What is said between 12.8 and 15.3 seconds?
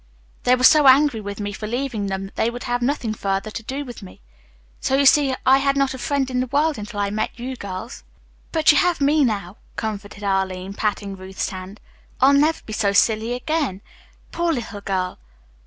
silly again. Poor little girl!"